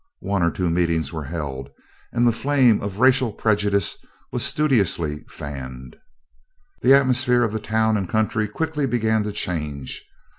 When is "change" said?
9.31-10.03